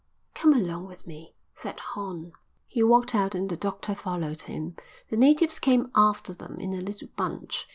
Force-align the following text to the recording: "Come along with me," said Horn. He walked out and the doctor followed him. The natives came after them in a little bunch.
"Come 0.33 0.51
along 0.55 0.87
with 0.87 1.05
me," 1.05 1.35
said 1.53 1.79
Horn. 1.79 2.31
He 2.65 2.81
walked 2.81 3.13
out 3.13 3.35
and 3.35 3.47
the 3.51 3.55
doctor 3.55 3.93
followed 3.93 4.41
him. 4.41 4.75
The 5.11 5.15
natives 5.17 5.59
came 5.59 5.91
after 5.95 6.33
them 6.33 6.57
in 6.59 6.73
a 6.73 6.81
little 6.81 7.09
bunch. 7.15 7.67